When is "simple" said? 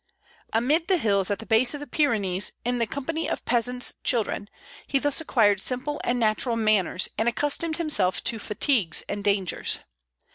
5.61-6.01